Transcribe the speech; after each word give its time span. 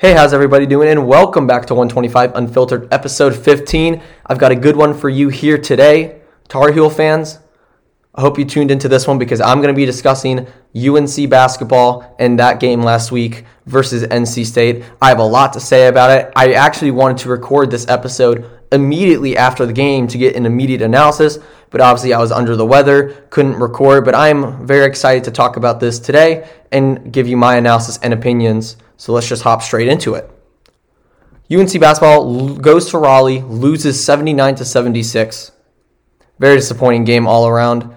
Hey, 0.00 0.14
how's 0.14 0.32
everybody 0.32 0.64
doing? 0.64 0.88
And 0.88 1.06
welcome 1.06 1.46
back 1.46 1.66
to 1.66 1.74
125 1.74 2.34
Unfiltered, 2.34 2.88
episode 2.90 3.36
15. 3.36 4.00
I've 4.24 4.38
got 4.38 4.50
a 4.50 4.56
good 4.56 4.74
one 4.74 4.94
for 4.94 5.10
you 5.10 5.28
here 5.28 5.58
today. 5.58 6.22
Tar 6.48 6.72
Heel 6.72 6.88
fans, 6.88 7.38
I 8.14 8.22
hope 8.22 8.38
you 8.38 8.46
tuned 8.46 8.70
into 8.70 8.88
this 8.88 9.06
one 9.06 9.18
because 9.18 9.42
I'm 9.42 9.58
going 9.58 9.68
to 9.68 9.76
be 9.76 9.84
discussing 9.84 10.46
UNC 10.74 11.28
basketball 11.28 12.16
and 12.18 12.38
that 12.38 12.60
game 12.60 12.80
last 12.80 13.12
week 13.12 13.44
versus 13.66 14.02
NC 14.04 14.46
State. 14.46 14.84
I 15.02 15.10
have 15.10 15.18
a 15.18 15.22
lot 15.22 15.52
to 15.52 15.60
say 15.60 15.88
about 15.88 16.18
it. 16.18 16.32
I 16.34 16.54
actually 16.54 16.92
wanted 16.92 17.18
to 17.18 17.28
record 17.28 17.70
this 17.70 17.86
episode 17.86 18.50
immediately 18.72 19.36
after 19.36 19.66
the 19.66 19.74
game 19.74 20.08
to 20.08 20.16
get 20.16 20.34
an 20.34 20.46
immediate 20.46 20.80
analysis, 20.80 21.38
but 21.68 21.82
obviously 21.82 22.14
I 22.14 22.20
was 22.20 22.32
under 22.32 22.56
the 22.56 22.64
weather, 22.64 23.26
couldn't 23.28 23.56
record. 23.56 24.06
But 24.06 24.14
I'm 24.14 24.66
very 24.66 24.86
excited 24.86 25.24
to 25.24 25.30
talk 25.30 25.58
about 25.58 25.78
this 25.78 25.98
today 25.98 26.48
and 26.72 27.12
give 27.12 27.28
you 27.28 27.36
my 27.36 27.56
analysis 27.56 27.98
and 28.02 28.14
opinions. 28.14 28.78
So 29.00 29.14
let's 29.14 29.26
just 29.26 29.44
hop 29.44 29.62
straight 29.62 29.88
into 29.88 30.14
it. 30.14 30.30
UNC 31.50 31.80
basketball 31.80 32.54
goes 32.56 32.90
to 32.90 32.98
Raleigh, 32.98 33.40
loses 33.40 34.04
79 34.04 34.56
to 34.56 34.64
76. 34.66 35.52
Very 36.38 36.56
disappointing 36.56 37.04
game 37.04 37.26
all 37.26 37.48
around. 37.48 37.94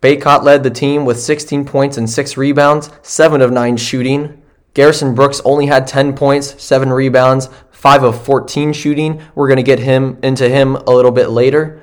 Bacot 0.00 0.44
led 0.44 0.62
the 0.62 0.70
team 0.70 1.04
with 1.04 1.20
16 1.20 1.66
points 1.66 1.98
and 1.98 2.08
6 2.08 2.38
rebounds, 2.38 2.88
7 3.02 3.42
of 3.42 3.52
9 3.52 3.76
shooting. 3.76 4.40
Garrison 4.72 5.14
Brooks 5.14 5.42
only 5.44 5.66
had 5.66 5.86
10 5.86 6.16
points, 6.16 6.62
7 6.62 6.90
rebounds, 6.90 7.50
5 7.70 8.04
of 8.04 8.24
14 8.24 8.72
shooting. 8.72 9.20
We're 9.34 9.48
going 9.48 9.58
to 9.58 9.62
get 9.62 9.80
him 9.80 10.18
into 10.22 10.48
him 10.48 10.76
a 10.76 10.90
little 10.90 11.12
bit 11.12 11.28
later. 11.28 11.82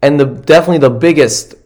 And 0.00 0.18
the 0.18 0.24
definitely 0.24 0.78
the 0.78 0.88
biggest 0.88 1.56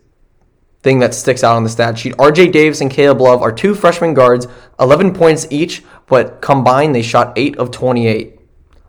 thing 0.87 1.01
that 1.01 1.15
sticks 1.15 1.43
out 1.43 1.57
on 1.57 1.65
the 1.65 1.69
stat 1.69 1.99
sheet. 1.99 2.17
RJ 2.17 2.53
Davis 2.53 2.81
and 2.81 2.89
Caleb 2.89 3.21
Love 3.21 3.43
are 3.43 3.51
two 3.51 3.75
freshman 3.75 4.15
guards, 4.15 4.47
11 4.79 5.15
points 5.15 5.45
each, 5.51 5.83
but 6.07 6.41
combined 6.41 6.95
they 6.95 7.03
shot 7.03 7.33
8 7.37 7.59
of 7.59 7.73
28. 7.73 8.39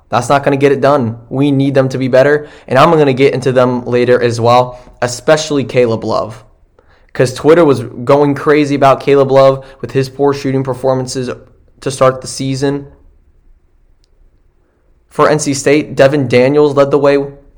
That's 0.09 0.29
not 0.29 0.43
going 0.43 0.55
to 0.55 0.61
get 0.61 0.71
it 0.71 0.79
done. 0.79 1.25
We 1.27 1.49
need 1.49 1.73
them 1.73 1.89
to 1.89 1.97
be 1.97 2.07
better, 2.07 2.49
and 2.67 2.77
I'm 2.77 2.91
going 2.91 3.07
to 3.07 3.15
get 3.15 3.33
into 3.33 3.51
them 3.51 3.83
later 3.83 4.21
as 4.21 4.39
well, 4.39 4.79
especially 5.01 5.63
Caleb 5.63 6.03
Love. 6.03 6.45
Because 7.07 7.33
Twitter 7.33 7.65
was 7.65 7.81
going 7.81 8.35
crazy 8.35 8.75
about 8.75 9.01
Caleb 9.01 9.31
Love 9.31 9.65
with 9.81 9.93
his 9.93 10.07
poor 10.07 10.35
shooting 10.35 10.63
performances 10.63 11.31
to 11.81 11.89
start 11.89 12.21
the 12.21 12.27
season. 12.27 12.93
For 15.07 15.27
NC 15.27 15.55
State, 15.55 15.95
Devin 15.95 16.27
Daniels 16.27 16.75
led 16.75 16.91
the 16.91 16.99
way 16.99 17.17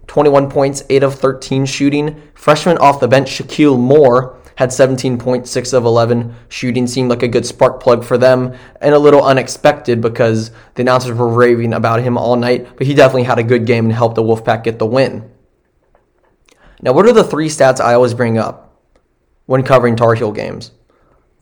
21 0.10 0.50
points, 0.50 0.84
8 0.90 1.04
of 1.04 1.14
13 1.14 1.68
shooting. 1.68 2.20
Freshman 2.34 2.80
off 2.80 3.00
the 3.00 3.08
bench, 3.08 3.30
Shakeel 3.30 3.78
Moore, 3.78 4.42
had 4.56 4.74
17 4.74 5.20
points, 5.20 5.52
6 5.52 5.72
of 5.72 5.86
11 5.86 6.34
shooting. 6.50 6.88
Seemed 6.88 7.12
like 7.12 7.22
a 7.22 7.28
good 7.28 7.46
spark 7.46 7.80
plug 7.80 8.04
for 8.04 8.18
them 8.18 8.58
and 8.82 8.96
a 8.96 9.00
little 9.00 9.24
unexpected 9.24 10.02
because 10.02 10.50
the 10.74 10.82
announcers 10.82 11.16
were 11.16 11.30
raving 11.30 11.74
about 11.74 12.02
him 12.02 12.18
all 12.18 12.36
night, 12.36 12.76
but 12.76 12.88
he 12.88 12.96
definitely 12.96 13.24
had 13.24 13.38
a 13.38 13.44
good 13.44 13.68
game 13.68 13.86
and 13.86 13.94
helped 13.94 14.16
the 14.16 14.24
Wolfpack 14.24 14.64
get 14.64 14.80
the 14.80 14.86
win. 14.88 15.30
Now, 16.82 16.94
what 16.94 17.06
are 17.06 17.14
the 17.14 17.24
three 17.24 17.48
stats 17.48 17.80
I 17.80 17.94
always 17.94 18.16
bring 18.16 18.40
up 18.40 18.82
when 19.46 19.62
covering 19.62 19.96
Tar 19.96 20.16
Heel 20.16 20.32
games? 20.32 20.72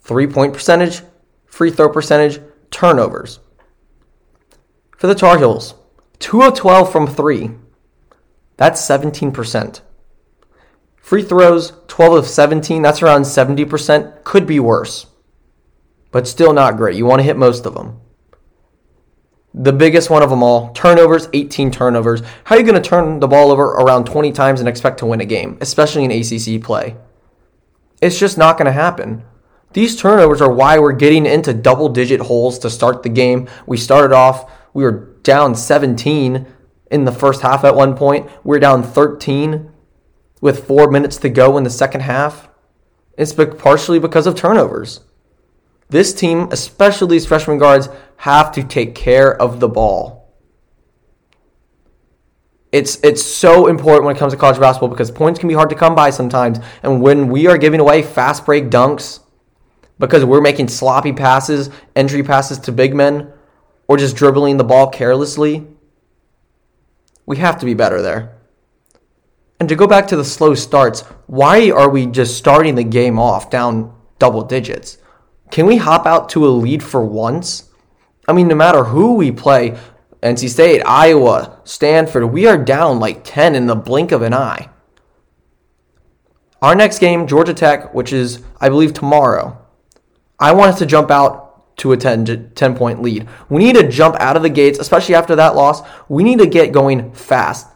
Three 0.02 0.28
point 0.28 0.52
percentage, 0.52 1.04
free 1.46 1.72
throw 1.72 1.88
percentage, 1.88 2.42
turnovers. 2.70 3.40
For 4.98 5.08
the 5.08 5.16
Tar 5.16 5.38
Heels, 5.38 5.74
2 6.20 6.42
of 6.42 6.56
12 6.56 6.92
from 6.92 7.08
3. 7.08 7.52
That's 8.58 8.82
17%. 8.82 9.82
Free 10.98 11.24
throws, 11.24 11.72
12 11.88 12.14
of 12.14 12.28
17, 12.28 12.82
that's 12.82 13.02
around 13.02 13.22
70%. 13.22 14.24
Could 14.24 14.46
be 14.46 14.60
worse, 14.60 15.06
but 16.12 16.28
still 16.28 16.52
not 16.52 16.76
great. 16.76 16.98
You 16.98 17.06
want 17.06 17.20
to 17.20 17.24
hit 17.24 17.38
most 17.38 17.66
of 17.66 17.76
them. 17.76 18.02
The 19.54 19.74
biggest 19.74 20.10
one 20.10 20.22
of 20.22 20.30
them 20.30 20.44
all, 20.44 20.74
turnovers, 20.74 21.30
18 21.34 21.72
turnovers. 21.72 22.22
How 22.44 22.56
are 22.56 22.60
you 22.60 22.66
going 22.66 22.82
to 22.82 22.90
turn 22.90 23.20
the 23.20 23.28
ball 23.28 23.52
over 23.52 23.64
around 23.64 24.06
20 24.06 24.32
times 24.32 24.60
and 24.60 24.68
expect 24.68 25.00
to 25.00 25.06
win 25.06 25.22
a 25.22 25.26
game, 25.26 25.58
especially 25.62 26.04
in 26.04 26.12
ACC 26.12 26.62
play? 26.62 26.98
It's 28.02 28.20
just 28.20 28.38
not 28.38 28.58
going 28.58 28.66
to 28.66 28.72
happen. 28.72 29.24
These 29.74 29.96
turnovers 30.00 30.42
are 30.42 30.52
why 30.52 30.78
we're 30.78 30.92
getting 30.92 31.26
into 31.26 31.54
double 31.54 31.90
digit 31.90 32.22
holes 32.22 32.60
to 32.60 32.70
start 32.70 33.04
the 33.04 33.10
game. 33.10 33.48
We 33.66 33.78
started 33.78 34.14
off, 34.14 34.52
we 34.74 34.84
were 34.84 35.16
down 35.24 35.56
17 35.56 36.46
in 36.92 37.06
the 37.06 37.12
first 37.12 37.42
half 37.42 37.64
at 37.64 37.76
one 37.76 37.96
point. 37.96 38.30
We're 38.44 38.60
down 38.60 38.84
13 38.84 39.72
with 40.42 40.66
four 40.66 40.90
minutes 40.90 41.18
to 41.18 41.30
go 41.30 41.58
in 41.58 41.64
the 41.64 41.70
second 41.70 42.02
half. 42.02 42.50
It's 43.18 43.34
partially 43.34 44.00
because 44.00 44.28
of 44.28 44.36
turnovers. 44.36 45.02
This 45.90 46.14
team, 46.14 46.50
especially 46.52 47.08
these 47.10 47.26
freshman 47.26 47.58
guards, 47.58 47.90
have 48.18 48.52
to 48.54 48.64
take 48.64 48.94
care 48.94 49.40
of 49.42 49.60
the 49.60 49.70
ball. 49.70 50.18
It's 52.72 53.02
it's 53.02 53.24
so 53.24 53.68
important 53.68 54.06
when 54.06 54.16
it 54.16 54.20
comes 54.20 54.34
to 54.34 54.40
college 54.40 54.60
basketball 54.60 54.90
because 54.90 55.10
points 55.10 55.40
can 55.40 55.48
be 55.48 55.56
hard 55.56 55.70
to 55.70 55.76
come 55.76 55.96
by 55.96 56.10
sometimes. 56.10 56.60
And 56.84 57.02
when 57.02 57.30
we 57.30 57.48
are 57.48 57.58
giving 57.58 57.80
away 57.80 58.04
fast 58.04 58.46
break 58.46 58.66
dunks 58.66 59.22
because 59.98 60.26
we're 60.26 60.42
making 60.42 60.68
sloppy 60.68 61.14
passes, 61.14 61.70
entry 61.96 62.24
passes 62.24 62.60
to 62.60 62.72
big 62.72 62.94
men, 62.94 63.32
or 63.88 63.98
just 63.98 64.16
dribbling 64.16 64.58
the 64.58 64.64
ball 64.64 64.90
carelessly, 64.90 65.66
we 67.28 67.38
have 67.38 67.60
to 67.60 67.66
be 67.66 67.76
better 67.76 68.02
there. 68.02 68.36
And 69.60 69.70
to 69.70 69.76
go 69.76 69.86
back 69.86 70.08
to 70.08 70.16
the 70.16 70.26
slow 70.26 70.56
starts, 70.56 71.02
why 71.28 71.70
are 71.70 71.90
we 71.90 72.08
just 72.08 72.38
starting 72.38 72.76
the 72.76 72.84
game 72.84 73.20
off 73.20 73.52
down 73.52 73.94
double 74.18 74.44
digits? 74.44 74.98
Can 75.52 75.66
we 75.66 75.78
hop 75.78 76.06
out 76.06 76.30
to 76.30 76.48
a 76.48 76.50
lead 76.50 76.82
for 76.82 77.06
once? 77.06 77.70
I 78.28 78.34
mean, 78.34 78.48
no 78.48 78.56
matter 78.56 78.86
who 78.86 79.16
we 79.16 79.32
play, 79.32 79.78
NC 80.22 80.50
State, 80.50 80.82
Iowa, 80.86 81.60
Stanford, 81.64 82.26
we 82.26 82.48
are 82.48 82.58
down 82.58 83.00
like 83.00 83.24
10 83.24 83.56
in 83.56 83.68
the 83.68 83.76
blink 83.76 84.12
of 84.12 84.22
an 84.22 84.34
eye. 84.34 84.70
Our 86.62 86.76
next 86.76 87.00
game, 87.00 87.28
Georgia 87.28 87.54
Tech, 87.54 87.94
which 87.94 88.12
is, 88.12 88.42
I 88.60 88.70
believe, 88.70 88.94
tomorrow. 88.94 89.58
I 90.40 90.54
want 90.54 90.72
us 90.72 90.80
to 90.80 90.86
jump 90.86 91.12
out 91.12 91.47
to 91.78 91.92
a 91.92 91.98
10, 91.98 92.54
10 92.56 92.76
point 92.76 93.04
lead. 93.04 93.28
We 93.50 93.64
need 93.64 93.76
to 93.76 93.88
jump 93.88 94.16
out 94.20 94.36
of 94.36 94.42
the 94.42 94.50
gates, 94.50 94.80
especially 94.80 95.14
after 95.14 95.36
that 95.36 95.56
loss. 95.56 95.84
We 96.10 96.24
need 96.24 96.40
to 96.40 96.48
get 96.48 96.72
going 96.72 97.12
fast 97.14 97.68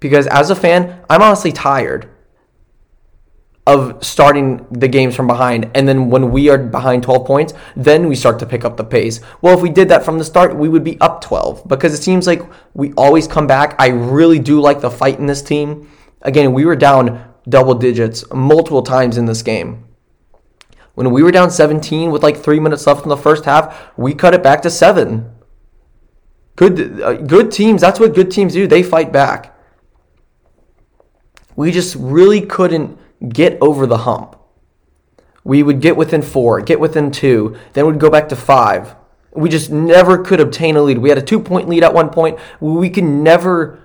because 0.00 0.26
as 0.28 0.48
a 0.48 0.56
fan, 0.56 1.04
I'm 1.10 1.20
honestly 1.20 1.52
tired 1.52 2.08
of 3.66 4.02
starting 4.02 4.66
the 4.70 4.88
games 4.88 5.14
from 5.14 5.26
behind. 5.26 5.70
And 5.74 5.86
then 5.86 6.08
when 6.08 6.30
we 6.30 6.48
are 6.48 6.56
behind 6.56 7.02
12 7.02 7.26
points, 7.26 7.52
then 7.76 8.08
we 8.08 8.16
start 8.16 8.38
to 8.38 8.46
pick 8.46 8.64
up 8.64 8.78
the 8.78 8.84
pace. 8.84 9.20
Well, 9.42 9.54
if 9.54 9.62
we 9.62 9.68
did 9.68 9.90
that 9.90 10.06
from 10.06 10.18
the 10.18 10.24
start, 10.24 10.56
we 10.56 10.70
would 10.70 10.82
be 10.82 10.98
up 11.02 11.20
12 11.20 11.68
because 11.68 11.92
it 11.92 12.02
seems 12.02 12.26
like 12.26 12.42
we 12.72 12.94
always 12.94 13.28
come 13.28 13.46
back. 13.46 13.76
I 13.78 13.88
really 13.88 14.38
do 14.38 14.58
like 14.60 14.80
the 14.80 14.90
fight 14.90 15.18
in 15.18 15.26
this 15.26 15.42
team. 15.42 15.90
Again, 16.22 16.54
we 16.54 16.64
were 16.64 16.76
down 16.76 17.34
double 17.46 17.74
digits 17.74 18.24
multiple 18.32 18.82
times 18.82 19.18
in 19.18 19.26
this 19.26 19.42
game. 19.42 19.84
When 21.00 21.12
we 21.12 21.22
were 21.22 21.30
down 21.30 21.50
17 21.50 22.10
with 22.10 22.22
like 22.22 22.36
three 22.36 22.60
minutes 22.60 22.86
left 22.86 23.04
in 23.04 23.08
the 23.08 23.16
first 23.16 23.46
half, 23.46 23.90
we 23.96 24.12
cut 24.12 24.34
it 24.34 24.42
back 24.42 24.60
to 24.60 24.68
seven. 24.68 25.32
Good, 26.56 27.00
uh, 27.00 27.14
good 27.14 27.50
teams. 27.50 27.80
That's 27.80 27.98
what 27.98 28.14
good 28.14 28.30
teams 28.30 28.52
do. 28.52 28.66
They 28.66 28.82
fight 28.82 29.10
back. 29.10 29.58
We 31.56 31.72
just 31.72 31.96
really 31.96 32.42
couldn't 32.42 32.98
get 33.26 33.56
over 33.62 33.86
the 33.86 33.96
hump. 33.96 34.36
We 35.42 35.62
would 35.62 35.80
get 35.80 35.96
within 35.96 36.20
four, 36.20 36.60
get 36.60 36.80
within 36.80 37.10
two, 37.10 37.56
then 37.72 37.86
we'd 37.86 37.98
go 37.98 38.10
back 38.10 38.28
to 38.28 38.36
five. 38.36 38.94
We 39.32 39.48
just 39.48 39.70
never 39.70 40.22
could 40.22 40.38
obtain 40.38 40.76
a 40.76 40.82
lead. 40.82 40.98
We 40.98 41.08
had 41.08 41.16
a 41.16 41.22
two 41.22 41.40
point 41.40 41.66
lead 41.66 41.82
at 41.82 41.94
one 41.94 42.10
point. 42.10 42.38
We 42.60 42.90
could 42.90 43.04
never 43.04 43.82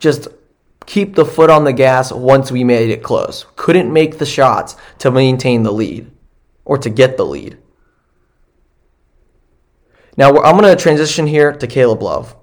just 0.00 0.26
keep 0.84 1.14
the 1.14 1.24
foot 1.24 1.48
on 1.48 1.62
the 1.62 1.72
gas 1.72 2.10
once 2.10 2.50
we 2.50 2.64
made 2.64 2.90
it 2.90 3.04
close. 3.04 3.46
Couldn't 3.54 3.92
make 3.92 4.18
the 4.18 4.26
shots 4.26 4.74
to 4.98 5.12
maintain 5.12 5.62
the 5.62 5.72
lead 5.72 6.10
or 6.64 6.78
to 6.78 6.90
get 6.90 7.16
the 7.16 7.24
lead. 7.26 7.58
Now 10.16 10.28
I'm 10.28 10.56
going 10.56 10.76
to 10.76 10.80
transition 10.80 11.26
here 11.26 11.52
to 11.52 11.66
Caleb 11.66 12.02
Love. 12.02 12.36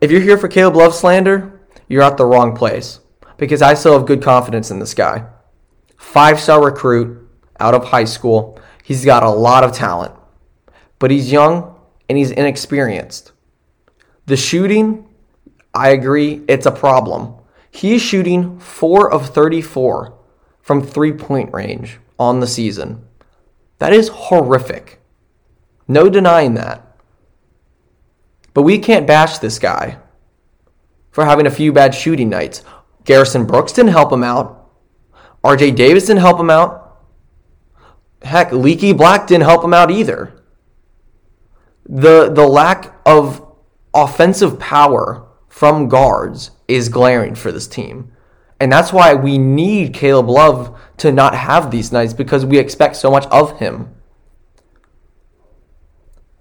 If 0.00 0.10
you're 0.10 0.20
here 0.20 0.38
for 0.38 0.48
Caleb 0.48 0.76
Love 0.76 0.94
slander, 0.94 1.60
you're 1.88 2.02
at 2.02 2.16
the 2.16 2.26
wrong 2.26 2.54
place 2.54 3.00
because 3.36 3.62
I 3.62 3.74
still 3.74 3.94
have 3.94 4.06
good 4.06 4.22
confidence 4.22 4.70
in 4.70 4.78
this 4.78 4.94
guy. 4.94 5.26
Five 5.96 6.38
star 6.40 6.64
recruit 6.64 7.28
out 7.58 7.74
of 7.74 7.86
high 7.86 8.04
school. 8.04 8.60
He's 8.82 9.04
got 9.04 9.22
a 9.22 9.30
lot 9.30 9.64
of 9.64 9.72
talent, 9.72 10.14
but 10.98 11.10
he's 11.10 11.32
young 11.32 11.76
and 12.08 12.16
he's 12.16 12.30
inexperienced. 12.30 13.32
The 14.26 14.36
shooting, 14.36 15.08
I 15.74 15.90
agree, 15.90 16.44
it's 16.48 16.66
a 16.66 16.70
problem. 16.70 17.34
He's 17.70 18.00
shooting 18.00 18.58
4 18.58 19.12
of 19.12 19.28
34 19.30 20.16
from 20.62 20.82
three 20.82 21.12
point 21.12 21.52
range 21.52 21.98
on 22.18 22.40
the 22.40 22.46
season. 22.46 23.04
That 23.78 23.92
is 23.92 24.08
horrific. 24.08 25.00
No 25.88 26.08
denying 26.08 26.54
that. 26.54 26.82
But 28.54 28.62
we 28.62 28.78
can't 28.78 29.06
bash 29.06 29.38
this 29.38 29.58
guy 29.58 29.98
for 31.10 31.24
having 31.24 31.46
a 31.46 31.50
few 31.50 31.72
bad 31.72 31.94
shooting 31.94 32.28
nights. 32.30 32.62
Garrison 33.04 33.44
Brooks 33.46 33.72
didn't 33.72 33.92
help 33.92 34.12
him 34.12 34.24
out. 34.24 34.70
RJ 35.44 35.76
Davis 35.76 36.06
didn't 36.06 36.22
help 36.22 36.40
him 36.40 36.50
out. 36.50 36.98
Heck, 38.22 38.50
Leaky 38.50 38.92
Black 38.92 39.26
didn't 39.26 39.44
help 39.44 39.62
him 39.62 39.74
out 39.74 39.90
either. 39.90 40.32
the 41.88 42.28
the 42.28 42.46
lack 42.46 42.94
of 43.06 43.46
offensive 43.94 44.58
power 44.58 45.26
from 45.48 45.88
guards 45.88 46.50
is 46.66 46.88
glaring 46.88 47.34
for 47.34 47.52
this 47.52 47.68
team. 47.68 48.10
And 48.58 48.72
that's 48.72 48.92
why 48.92 49.14
we 49.14 49.38
need 49.38 49.94
Caleb 49.94 50.28
Love 50.28 50.75
to 50.98 51.12
not 51.12 51.34
have 51.34 51.70
these 51.70 51.92
nights 51.92 52.12
because 52.12 52.44
we 52.44 52.58
expect 52.58 52.96
so 52.96 53.10
much 53.10 53.26
of 53.26 53.58
him. 53.58 53.94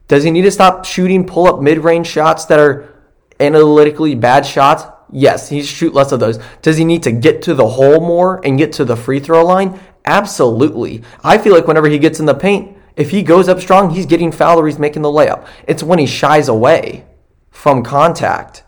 Does 0.07 0.23
he 0.23 0.31
need 0.31 0.43
to 0.43 0.51
stop 0.51 0.85
shooting 0.85 1.25
pull 1.25 1.47
up 1.47 1.61
mid 1.61 1.79
range 1.79 2.07
shots 2.07 2.45
that 2.45 2.59
are 2.59 2.93
analytically 3.39 4.15
bad 4.15 4.45
shots? 4.45 4.83
Yes, 5.11 5.49
he 5.49 5.61
should 5.61 5.75
shoot 5.75 5.93
less 5.93 6.11
of 6.11 6.19
those. 6.19 6.39
Does 6.61 6.77
he 6.77 6.85
need 6.85 7.03
to 7.03 7.11
get 7.11 7.41
to 7.43 7.53
the 7.53 7.67
hole 7.67 7.99
more 7.99 8.41
and 8.45 8.57
get 8.57 8.73
to 8.73 8.85
the 8.85 8.95
free 8.95 9.19
throw 9.19 9.45
line? 9.45 9.79
Absolutely. 10.05 11.03
I 11.23 11.37
feel 11.37 11.53
like 11.53 11.67
whenever 11.67 11.87
he 11.87 11.99
gets 11.99 12.19
in 12.19 12.25
the 12.25 12.35
paint, 12.35 12.77
if 12.95 13.11
he 13.11 13.23
goes 13.23 13.49
up 13.49 13.59
strong, 13.59 13.89
he's 13.89 14.05
getting 14.05 14.31
fouled 14.31 14.63
or 14.63 14.67
he's 14.67 14.79
making 14.79 15.01
the 15.01 15.09
layup. 15.09 15.47
It's 15.67 15.83
when 15.83 15.99
he 15.99 16.05
shies 16.05 16.47
away 16.47 17.05
from 17.49 17.83
contact. 17.83 18.63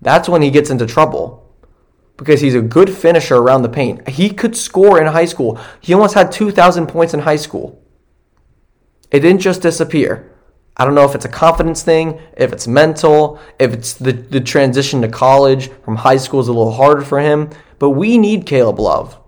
That's 0.00 0.28
when 0.28 0.42
he 0.42 0.50
gets 0.50 0.70
into 0.70 0.86
trouble 0.86 1.47
because 2.18 2.40
he's 2.40 2.54
a 2.54 2.60
good 2.60 2.90
finisher 2.90 3.36
around 3.36 3.62
the 3.62 3.68
paint. 3.68 4.06
He 4.08 4.28
could 4.28 4.54
score 4.54 5.00
in 5.00 5.06
high 5.06 5.24
school. 5.24 5.58
He 5.80 5.94
almost 5.94 6.14
had 6.14 6.30
2,000 6.30 6.86
points 6.86 7.14
in 7.14 7.20
high 7.20 7.36
school. 7.36 7.82
It 9.10 9.20
didn't 9.20 9.40
just 9.40 9.62
disappear. 9.62 10.30
I 10.76 10.84
don't 10.84 10.94
know 10.94 11.04
if 11.04 11.14
it's 11.14 11.24
a 11.24 11.30
confidence 11.30 11.82
thing, 11.82 12.20
if 12.36 12.52
it's 12.52 12.68
mental, 12.68 13.40
if 13.58 13.72
it's 13.72 13.94
the, 13.94 14.12
the 14.12 14.40
transition 14.40 15.00
to 15.02 15.08
college 15.08 15.70
from 15.84 15.96
high 15.96 16.18
school 16.18 16.40
is 16.40 16.48
a 16.48 16.52
little 16.52 16.72
harder 16.72 17.02
for 17.02 17.20
him. 17.20 17.50
But 17.78 17.90
we 17.90 18.18
need 18.18 18.46
Caleb 18.46 18.78
Love. 18.78 19.18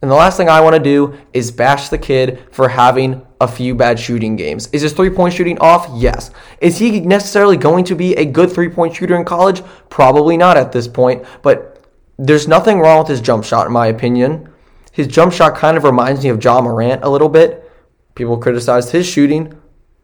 And 0.00 0.10
the 0.10 0.16
last 0.16 0.36
thing 0.36 0.48
I 0.48 0.60
want 0.60 0.74
to 0.74 0.82
do 0.82 1.16
is 1.32 1.52
bash 1.52 1.88
the 1.88 1.98
kid 1.98 2.40
for 2.50 2.68
having 2.68 3.24
a 3.40 3.46
few 3.46 3.76
bad 3.76 4.00
shooting 4.00 4.34
games. 4.34 4.68
Is 4.72 4.82
his 4.82 4.92
three 4.92 5.10
point 5.10 5.34
shooting 5.34 5.58
off? 5.58 5.88
Yes. 5.94 6.32
Is 6.60 6.78
he 6.78 7.00
necessarily 7.00 7.56
going 7.56 7.84
to 7.84 7.94
be 7.94 8.14
a 8.14 8.24
good 8.24 8.50
three 8.50 8.68
point 8.68 8.96
shooter 8.96 9.16
in 9.16 9.24
college? 9.24 9.62
Probably 9.90 10.36
not 10.36 10.56
at 10.56 10.72
this 10.72 10.88
point. 10.88 11.24
But 11.42 11.71
there's 12.18 12.46
nothing 12.46 12.78
wrong 12.78 13.00
with 13.00 13.08
his 13.08 13.20
jump 13.20 13.44
shot, 13.44 13.66
in 13.66 13.72
my 13.72 13.86
opinion. 13.86 14.48
His 14.92 15.06
jump 15.06 15.32
shot 15.32 15.56
kind 15.56 15.76
of 15.76 15.84
reminds 15.84 16.22
me 16.22 16.30
of 16.30 16.42
Ja 16.42 16.60
Morant 16.60 17.02
a 17.02 17.08
little 17.08 17.28
bit. 17.28 17.70
People 18.14 18.36
criticized 18.36 18.90
his 18.90 19.06
shooting 19.06 19.58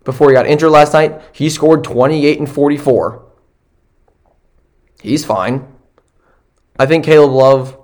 before 0.05 0.29
he 0.29 0.35
got 0.35 0.47
injured 0.47 0.71
last 0.71 0.95
night. 0.95 1.21
He 1.33 1.51
scored 1.51 1.85
28 1.85 2.39
and 2.39 2.51
44. 2.51 3.25
He's 5.03 5.25
fine. 5.25 5.67
I 6.79 6.87
think 6.87 7.05
Caleb 7.05 7.33
Love 7.33 7.79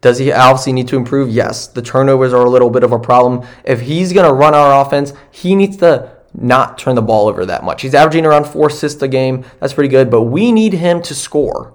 does 0.00 0.18
he 0.18 0.30
obviously 0.30 0.72
need 0.72 0.88
to 0.88 0.96
improve? 0.96 1.28
Yes. 1.28 1.66
The 1.66 1.82
turnovers 1.82 2.32
are 2.32 2.44
a 2.44 2.50
little 2.50 2.70
bit 2.70 2.84
of 2.84 2.92
a 2.92 2.98
problem. 2.98 3.46
If 3.64 3.80
he's 3.80 4.12
going 4.12 4.26
to 4.26 4.32
run 4.32 4.54
our 4.54 4.86
offense, 4.86 5.12
he 5.30 5.56
needs 5.56 5.76
to 5.78 6.16
not 6.34 6.78
turn 6.78 6.94
the 6.94 7.02
ball 7.02 7.28
over 7.28 7.44
that 7.46 7.64
much. 7.64 7.82
He's 7.82 7.94
averaging 7.94 8.24
around 8.24 8.44
four 8.44 8.68
assists 8.68 9.02
a 9.02 9.08
game. 9.08 9.44
That's 9.58 9.72
pretty 9.72 9.88
good, 9.88 10.10
but 10.10 10.22
we 10.22 10.52
need 10.52 10.74
him 10.74 11.02
to 11.02 11.14
score. 11.14 11.74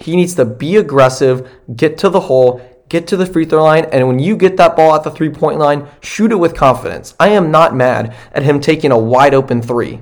He 0.00 0.16
needs 0.16 0.34
to 0.36 0.44
be 0.44 0.76
aggressive, 0.76 1.48
get 1.76 1.98
to 1.98 2.08
the 2.08 2.20
hole, 2.20 2.60
get 2.88 3.06
to 3.08 3.16
the 3.16 3.26
free 3.26 3.44
throw 3.44 3.62
line, 3.62 3.84
and 3.92 4.08
when 4.08 4.18
you 4.18 4.36
get 4.36 4.56
that 4.56 4.76
ball 4.76 4.94
at 4.94 5.04
the 5.04 5.10
three 5.10 5.30
point 5.30 5.58
line, 5.58 5.86
shoot 6.00 6.32
it 6.32 6.36
with 6.36 6.54
confidence. 6.54 7.14
I 7.20 7.28
am 7.30 7.50
not 7.50 7.76
mad 7.76 8.14
at 8.32 8.42
him 8.42 8.60
taking 8.60 8.90
a 8.90 8.98
wide 8.98 9.34
open 9.34 9.62
three. 9.62 10.00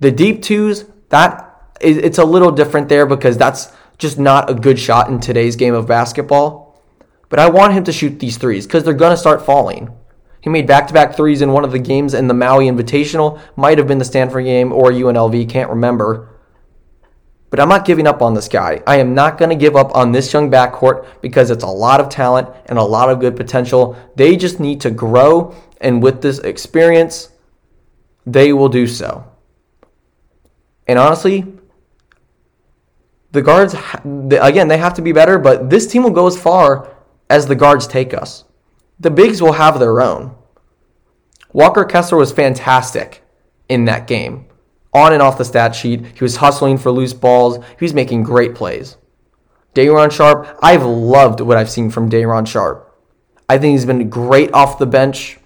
The 0.00 0.10
deep 0.10 0.42
twos, 0.42 0.86
that 1.10 1.48
it's 1.80 2.18
a 2.18 2.24
little 2.24 2.52
different 2.52 2.88
there 2.88 3.06
because 3.06 3.36
that's 3.36 3.72
just 3.98 4.18
not 4.18 4.48
a 4.48 4.54
good 4.54 4.78
shot 4.78 5.08
in 5.08 5.20
today's 5.20 5.56
game 5.56 5.74
of 5.74 5.86
basketball. 5.86 6.80
But 7.28 7.38
I 7.38 7.48
want 7.48 7.72
him 7.72 7.84
to 7.84 7.92
shoot 7.92 8.18
these 8.18 8.36
threes 8.36 8.66
because 8.66 8.84
they're 8.84 8.94
going 8.94 9.12
to 9.12 9.16
start 9.16 9.44
falling. 9.44 9.90
He 10.40 10.50
made 10.50 10.66
back 10.66 10.88
to 10.88 10.94
back 10.94 11.16
threes 11.16 11.40
in 11.40 11.52
one 11.52 11.64
of 11.64 11.72
the 11.72 11.78
games 11.78 12.14
in 12.14 12.26
the 12.26 12.34
Maui 12.34 12.66
Invitational. 12.66 13.40
Might 13.56 13.78
have 13.78 13.86
been 13.86 13.98
the 13.98 14.04
Stanford 14.04 14.44
game 14.44 14.72
or 14.72 14.90
UNLV, 14.90 15.48
can't 15.48 15.70
remember. 15.70 16.31
But 17.52 17.60
I'm 17.60 17.68
not 17.68 17.84
giving 17.84 18.06
up 18.06 18.22
on 18.22 18.32
this 18.32 18.48
guy. 18.48 18.82
I 18.86 18.96
am 18.96 19.14
not 19.14 19.36
going 19.36 19.50
to 19.50 19.54
give 19.54 19.76
up 19.76 19.94
on 19.94 20.10
this 20.10 20.32
young 20.32 20.50
backcourt 20.50 21.06
because 21.20 21.50
it's 21.50 21.62
a 21.62 21.68
lot 21.68 22.00
of 22.00 22.08
talent 22.08 22.48
and 22.64 22.78
a 22.78 22.82
lot 22.82 23.10
of 23.10 23.20
good 23.20 23.36
potential. 23.36 23.94
They 24.16 24.38
just 24.38 24.58
need 24.58 24.80
to 24.80 24.90
grow, 24.90 25.54
and 25.78 26.02
with 26.02 26.22
this 26.22 26.38
experience, 26.38 27.28
they 28.24 28.54
will 28.54 28.70
do 28.70 28.86
so. 28.86 29.30
And 30.86 30.98
honestly, 30.98 31.44
the 33.32 33.42
guards, 33.42 33.74
again, 34.04 34.68
they 34.68 34.78
have 34.78 34.94
to 34.94 35.02
be 35.02 35.12
better, 35.12 35.38
but 35.38 35.68
this 35.68 35.86
team 35.86 36.04
will 36.04 36.10
go 36.10 36.26
as 36.26 36.40
far 36.40 36.96
as 37.28 37.46
the 37.46 37.54
guards 37.54 37.86
take 37.86 38.14
us. 38.14 38.44
The 38.98 39.10
bigs 39.10 39.42
will 39.42 39.52
have 39.52 39.78
their 39.78 40.00
own. 40.00 40.34
Walker 41.52 41.84
Kessler 41.84 42.16
was 42.16 42.32
fantastic 42.32 43.22
in 43.68 43.84
that 43.84 44.06
game. 44.06 44.46
On 44.94 45.12
and 45.12 45.22
off 45.22 45.38
the 45.38 45.44
stat 45.44 45.74
sheet, 45.74 46.04
he 46.04 46.24
was 46.24 46.36
hustling 46.36 46.78
for 46.78 46.90
loose 46.90 47.14
balls. 47.14 47.64
He 47.78 47.84
was 47.84 47.94
making 47.94 48.24
great 48.24 48.54
plays. 48.54 48.96
Day'Ron 49.74 50.10
Sharpe, 50.10 50.58
I've 50.62 50.84
loved 50.84 51.40
what 51.40 51.56
I've 51.56 51.70
seen 51.70 51.90
from 51.90 52.10
Day'Ron 52.10 52.46
Sharpe. 52.46 52.88
I 53.48 53.58
think 53.58 53.72
he's 53.72 53.86
been 53.86 54.10
great 54.10 54.52
off 54.52 54.78
the 54.78 54.86
bench. 54.86 55.38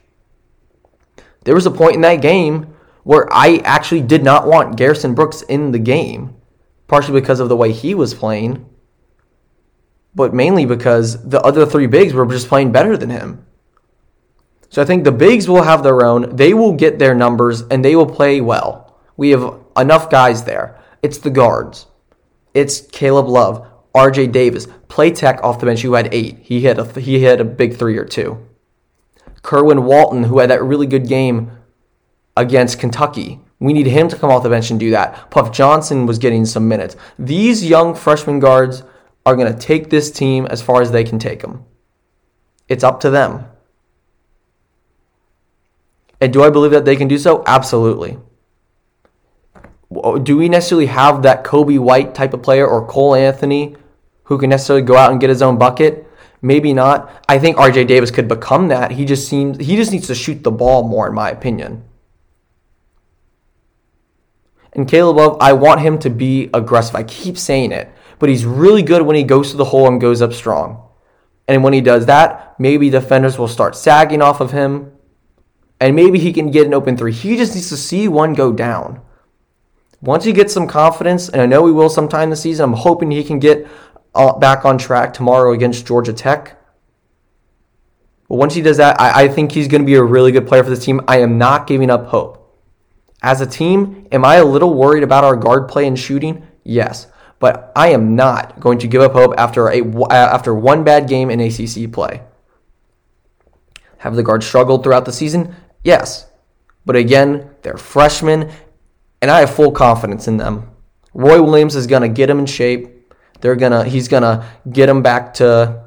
There 1.45 1.55
was 1.55 1.67
a 1.67 1.71
point 1.71 1.95
in 1.95 2.01
that 2.01 2.23
game 2.23 2.75
where 3.05 3.29
I 3.33 3.61
actually 3.65 4.03
did 4.03 4.25
not 4.25 4.49
want 4.49 4.77
Garrison 4.77 5.15
Brooks 5.15 5.43
in 5.43 5.71
the 5.71 5.79
game 5.79 6.37
partially 6.89 7.21
because 7.21 7.41
of 7.41 7.49
the 7.49 7.57
way 7.57 7.73
he 7.73 7.95
was 7.95 8.15
playing, 8.15 8.69
but 10.15 10.33
mainly 10.33 10.65
because 10.65 11.29
the 11.29 11.41
other 11.43 11.67
three 11.67 11.87
bigs 11.87 12.13
were 12.13 12.27
just 12.27 12.49
playing 12.49 12.73
better 12.73 12.97
than 12.97 13.11
him. 13.11 13.45
So 14.69 14.83
I 14.83 14.85
think 14.85 15.05
the 15.05 15.13
bigs 15.13 15.49
will 15.49 15.63
have 15.63 15.83
their 15.83 16.05
own. 16.05 16.37
They 16.37 16.55
will 16.55 16.73
get 16.73 16.99
their 16.99 17.15
numbers 17.15 17.63
and 17.63 17.85
they 17.85 17.97
will 17.97 18.07
play 18.07 18.41
well. 18.41 18.86
We 19.17 19.31
have 19.31 19.61
enough 19.77 20.11
guys 20.11 20.45
there. 20.45 20.79
It's 21.03 21.19
the 21.19 21.31
guards. 21.31 21.87
It's 22.55 22.81
Caleb 22.81 23.29
Love, 23.29 23.67
R.J. 23.95 24.29
Davis, 24.29 24.67
Platek 24.89 25.43
off 25.43 25.61
the 25.61 25.67
bench 25.67 25.83
who 25.83 25.95
had 25.95 26.13
eight. 26.13 26.39
He 26.43 26.61
hit 26.61 26.79
a 26.79 27.01
he 27.01 27.21
hit 27.21 27.41
a 27.41 27.45
big 27.45 27.77
three 27.77 27.99
or 27.99 28.05
two. 28.05 28.47
Kerwin 29.43 29.85
Walton, 29.85 30.25
who 30.25 30.39
had 30.39 30.51
that 30.51 30.63
really 30.63 30.87
good 30.87 31.07
game 31.07 31.53
against 32.37 32.79
Kentucky. 32.79 33.41
We 33.59 33.73
need 33.73 33.87
him 33.87 34.09
to 34.09 34.17
come 34.17 34.31
off 34.31 34.43
the 34.43 34.51
bench 34.51 34.71
and 34.71 34.79
do 34.79 34.91
that. 34.91 35.31
Puff 35.31 35.53
Johnson 35.53 36.05
was 36.05 36.19
getting 36.19 36.45
some 36.45 36.69
minutes. 36.69 36.97
These 37.19 37.65
young 37.65 37.95
freshman 37.95 38.39
guards 38.39 38.83
are 39.25 39.35
going 39.35 39.53
to 39.53 39.59
take 39.59 39.89
this 39.89 40.11
team 40.11 40.47
as 40.47 40.61
far 40.61 40.83
as 40.83 40.91
they 40.91 41.05
can 41.05 41.19
take 41.19 41.41
them. 41.41 41.65
It's 42.69 42.85
up 42.85 43.01
to 43.01 43.11
them. 43.11 43.47
And 46.21 46.33
do 46.33 46.43
I 46.43 46.51
believe 46.51 46.71
that 46.73 46.85
they 46.85 46.97
can 46.97 47.09
do 47.09 47.19
so? 47.19 47.43
Absolutely. 47.47 48.19
Oh, 50.03 50.19
do 50.19 50.37
we 50.37 50.49
necessarily 50.49 50.87
have 50.87 51.23
that 51.23 51.45
Coby 51.45 51.79
White 51.79 52.15
type 52.15 52.35
of 52.35 52.43
player 52.43 52.67
or 52.67 52.87
Cole 52.87 53.15
Anthony 53.15 53.77
who 54.25 54.39
can 54.39 54.51
necessarily 54.51 54.85
go 54.85 54.97
out 54.97 55.13
and 55.13 55.21
get 55.21 55.31
his 55.31 55.43
own 55.43 55.59
bucket? 55.59 56.07
Maybe 56.43 56.73
not. 56.73 57.25
I 57.29 57.39
think 57.39 57.57
RJ 57.57 57.87
Davis 57.87 58.11
could 58.11 58.29
become 58.29 58.69
that. 58.69 58.93
He 58.93 59.05
just 59.05 59.29
seems 59.29 59.59
he 59.59 59.77
just 59.77 59.93
needs 59.93 60.07
to 60.09 60.15
shoot 60.15 60.43
the 60.43 60.51
ball 60.51 60.87
more 60.87 61.09
in 61.09 61.15
my 61.15 61.31
opinion. 61.31 61.85
And 64.73 64.87
Caleb 64.87 65.17
Love, 65.17 65.39
I 65.41 65.55
want 65.55 65.81
him 65.81 65.99
to 66.01 66.11
be 66.11 66.51
aggressive. 66.53 66.95
I 66.95 67.03
keep 67.03 67.39
saying 67.39 67.73
it, 67.73 67.91
but 68.19 68.29
he's 68.29 68.45
really 68.45 68.83
good 68.83 69.03
when 69.03 69.17
he 69.17 69.23
goes 69.23 69.51
to 69.51 69.57
the 69.57 69.65
hole 69.65 69.89
and 69.89 70.01
goes 70.01 70.21
up 70.21 70.35
strong. 70.35 70.87
And 71.49 71.65
when 71.65 71.73
he 71.73 71.81
does 71.81 72.07
that, 72.07 72.59
maybe 72.59 72.91
defenders 72.91 73.39
will 73.39 73.49
start 73.49 73.75
sagging 73.75 74.21
off 74.21 74.41
of 74.41 74.53
him. 74.53 74.93
And 75.81 75.97
maybe 75.97 76.19
he 76.19 76.33
can 76.33 76.51
get 76.51 76.67
an 76.67 76.75
open 76.75 76.97
three. 76.97 77.13
He 77.13 77.37
just 77.37 77.55
needs 77.55 77.69
to 77.71 77.77
see 77.77 78.09
one 78.09 78.35
go 78.35 78.53
down. 78.53 79.01
Once 80.01 80.25
he 80.25 80.33
gets 80.33 80.53
some 80.53 80.67
confidence, 80.67 81.29
and 81.29 81.41
I 81.41 81.47
know 81.47 81.67
he 81.67 81.73
will 81.73 81.89
sometime 81.89 82.31
this 82.31 82.43
season, 82.43 82.65
I'm 82.65 82.73
hoping 82.75 83.11
he 83.11 83.25
can 83.25 83.39
get 83.39 83.67
uh, 84.15 84.39
back 84.39 84.65
on 84.65 84.79
track 84.79 85.13
tomorrow 85.13 85.53
against 85.53 85.87
Georgia 85.87 86.13
Tech. 86.13 86.59
But 88.29 88.37
once 88.37 88.55
he 88.55 88.63
does 88.63 88.77
that, 88.79 89.01
I, 89.01 89.25
I 89.25 89.29
think 89.29 89.53
he's 89.53 89.69
going 89.69 89.83
to 89.83 89.87
be 89.87 89.95
a 89.95 90.03
really 90.03 90.33
good 90.33 90.47
player 90.47 90.65
for 90.65 90.71
this 90.71 90.85
team. 90.85 91.01
I 91.07 91.19
am 91.19 91.39
not 91.39 91.67
giving 91.67 91.91
up 91.91 92.07
hope. 92.07 92.43
As 93.23 93.41
a 93.41 93.47
team, 93.47 94.07
am 94.13 94.25
I 94.25 94.37
a 94.37 94.45
little 94.45 94.75
worried 94.75 95.03
about 95.03 95.25
our 95.25 95.37
guard 95.37 95.69
play 95.69 95.87
and 95.87 95.99
shooting? 95.99 96.47
Yes, 96.65 97.07
but 97.39 97.73
I 97.75 97.89
am 97.89 98.17
not 98.17 98.61
going 98.61 98.79
to 98.79 98.89
give 98.89 99.01
up 99.01 99.13
hope 99.13 99.35
after 99.39 99.69
a 99.69 99.81
uh, 99.81 100.13
after 100.13 100.55
one 100.55 100.85
bad 100.85 101.09
game 101.09 101.31
in 101.31 101.41
ACC 101.41 101.91
play. 101.91 102.23
Have 103.99 104.17
the 104.17 104.23
guards 104.23 104.47
struggled 104.47 104.85
throughout 104.85 105.05
the 105.05 105.13
season? 105.13 105.55
Yes, 105.83 106.27
but 106.85 106.97
again, 106.97 107.51
they're 107.63 107.79
freshmen, 107.79 108.51
and 109.27 109.33
I 109.33 109.41
have 109.41 109.53
full 109.53 109.73
confidence 109.73 110.29
in 110.29 110.37
them. 110.37 110.71
Roy 111.13 111.43
Williams 111.43 111.75
is 111.75 111.89
going 111.89 112.03
to 112.03 112.09
get 112.09 112.29
them 112.29 112.39
in 112.39 112.47
shape. 112.47 113.13
They're 113.41 113.57
gonna 113.57 113.85
he's 113.85 114.07
gonna 114.07 114.49
get 114.71 114.87
them 114.87 115.03
back 115.03 115.35
to 115.35 115.85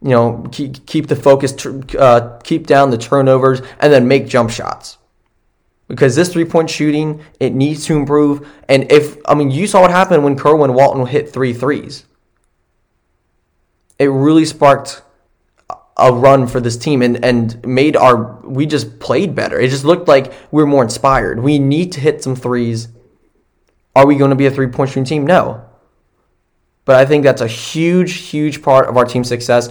you 0.00 0.10
know 0.10 0.46
keep 0.52 0.86
keep 0.86 1.08
the 1.08 1.16
focus, 1.16 1.52
uh, 1.98 2.38
keep 2.44 2.68
down 2.68 2.90
the 2.90 2.96
turnovers, 2.96 3.60
and 3.80 3.92
then 3.92 4.06
make 4.06 4.28
jump 4.28 4.50
shots 4.50 4.98
because 5.88 6.14
this 6.14 6.32
three 6.32 6.44
point 6.44 6.70
shooting 6.70 7.22
it 7.40 7.54
needs 7.54 7.86
to 7.86 7.96
improve. 7.96 8.48
And 8.68 8.90
if 8.92 9.18
I 9.26 9.34
mean, 9.34 9.50
you 9.50 9.66
saw 9.66 9.80
what 9.80 9.90
happened 9.90 10.22
when 10.22 10.36
Kerwin 10.36 10.72
Walton 10.72 11.04
hit 11.06 11.32
three 11.32 11.52
threes. 11.52 12.04
It 13.98 14.06
really 14.06 14.44
sparked 14.44 15.02
a 15.96 16.12
run 16.12 16.46
for 16.46 16.60
this 16.60 16.76
team 16.76 17.00
and, 17.00 17.24
and 17.24 17.64
made 17.66 17.96
our 17.96 18.40
we 18.46 18.66
just 18.66 18.98
played 18.98 19.34
better. 19.34 19.58
It 19.58 19.70
just 19.70 19.84
looked 19.84 20.08
like 20.08 20.32
we 20.50 20.62
were 20.62 20.66
more 20.66 20.82
inspired. 20.82 21.40
We 21.40 21.58
need 21.58 21.92
to 21.92 22.00
hit 22.00 22.22
some 22.22 22.36
threes. 22.36 22.88
Are 23.94 24.06
we 24.06 24.16
going 24.16 24.30
to 24.30 24.36
be 24.36 24.46
a 24.46 24.50
three 24.50 24.66
point 24.66 24.90
shooting 24.90 25.04
team? 25.04 25.26
No. 25.26 25.64
But 26.84 26.96
I 26.96 27.06
think 27.06 27.24
that's 27.24 27.40
a 27.40 27.48
huge, 27.48 28.12
huge 28.14 28.62
part 28.62 28.88
of 28.88 28.96
our 28.96 29.04
team's 29.04 29.28
success. 29.28 29.70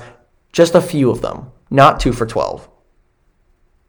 Just 0.52 0.76
a 0.76 0.82
few 0.82 1.12
of 1.12 1.22
them, 1.22 1.52
not 1.70 2.00
two 2.00 2.12
for 2.12 2.26
12. 2.26 2.68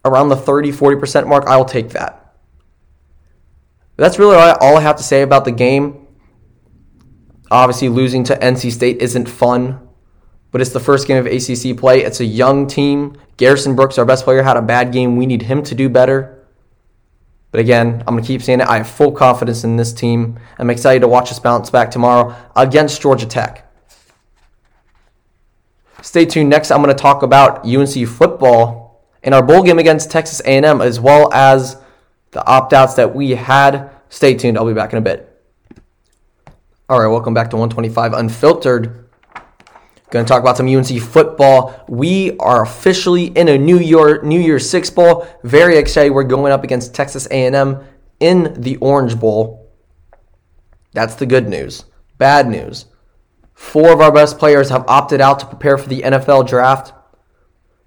Around 0.04 0.28
the 0.28 0.36
30, 0.36 0.70
40% 0.70 1.26
mark, 1.26 1.44
I'll 1.46 1.64
take 1.64 1.90
that. 1.90 2.34
That's 3.96 4.18
really 4.18 4.36
all 4.36 4.76
I 4.76 4.80
have 4.80 4.96
to 4.96 5.02
say 5.02 5.22
about 5.22 5.44
the 5.44 5.52
game. 5.52 6.06
Obviously, 7.50 7.88
losing 7.88 8.22
to 8.24 8.36
NC 8.36 8.70
State 8.72 8.98
isn't 8.98 9.28
fun 9.28 9.85
but 10.56 10.62
it's 10.62 10.70
the 10.70 10.80
first 10.80 11.06
game 11.06 11.18
of 11.18 11.26
ACC 11.26 11.76
play. 11.76 12.02
It's 12.02 12.20
a 12.20 12.24
young 12.24 12.66
team. 12.66 13.18
Garrison 13.36 13.76
Brooks, 13.76 13.98
our 13.98 14.06
best 14.06 14.24
player, 14.24 14.42
had 14.42 14.56
a 14.56 14.62
bad 14.62 14.90
game. 14.90 15.18
We 15.18 15.26
need 15.26 15.42
him 15.42 15.62
to 15.64 15.74
do 15.74 15.90
better. 15.90 16.46
But 17.50 17.60
again, 17.60 18.02
I'm 18.06 18.14
going 18.14 18.22
to 18.22 18.26
keep 18.26 18.40
saying 18.40 18.60
it. 18.62 18.66
I 18.66 18.78
have 18.78 18.88
full 18.88 19.12
confidence 19.12 19.64
in 19.64 19.76
this 19.76 19.92
team. 19.92 20.38
I'm 20.58 20.70
excited 20.70 21.00
to 21.00 21.08
watch 21.08 21.30
us 21.30 21.38
bounce 21.38 21.68
back 21.68 21.90
tomorrow 21.90 22.34
against 22.56 23.02
Georgia 23.02 23.26
Tech. 23.26 23.70
Stay 26.00 26.24
tuned. 26.24 26.48
Next, 26.48 26.70
I'm 26.70 26.82
going 26.82 26.96
to 26.96 27.02
talk 27.02 27.22
about 27.22 27.66
UNC 27.66 28.08
football 28.08 29.04
in 29.22 29.34
our 29.34 29.42
bowl 29.42 29.62
game 29.62 29.78
against 29.78 30.10
Texas 30.10 30.40
A&M, 30.46 30.80
as 30.80 30.98
well 30.98 31.30
as 31.34 31.76
the 32.30 32.42
opt-outs 32.46 32.94
that 32.94 33.14
we 33.14 33.32
had. 33.32 33.90
Stay 34.08 34.32
tuned. 34.32 34.56
I'll 34.56 34.66
be 34.66 34.72
back 34.72 34.94
in 34.94 34.98
a 34.98 35.02
bit. 35.02 35.38
All 36.88 36.98
right, 36.98 37.08
welcome 37.08 37.34
back 37.34 37.50
to 37.50 37.56
125 37.56 38.14
Unfiltered. 38.14 39.05
Going 40.16 40.24
to 40.24 40.30
talk 40.30 40.40
about 40.40 40.56
some 40.56 40.66
UNC 40.66 40.98
football. 41.02 41.84
We 41.88 42.38
are 42.38 42.62
officially 42.62 43.26
in 43.26 43.48
a 43.48 43.58
New 43.58 43.78
Year 43.78 44.22
New 44.22 44.40
Year's 44.40 44.66
Six 44.66 44.88
bowl. 44.88 45.28
Very 45.42 45.76
excited. 45.76 46.08
We're 46.08 46.24
going 46.24 46.52
up 46.52 46.64
against 46.64 46.94
Texas 46.94 47.26
A&M 47.30 47.84
in 48.18 48.58
the 48.58 48.78
Orange 48.78 49.20
Bowl. 49.20 49.70
That's 50.92 51.16
the 51.16 51.26
good 51.26 51.50
news. 51.50 51.84
Bad 52.16 52.48
news. 52.48 52.86
Four 53.52 53.92
of 53.92 54.00
our 54.00 54.10
best 54.10 54.38
players 54.38 54.70
have 54.70 54.86
opted 54.88 55.20
out 55.20 55.38
to 55.40 55.46
prepare 55.46 55.76
for 55.76 55.90
the 55.90 56.00
NFL 56.00 56.48
draft. 56.48 56.94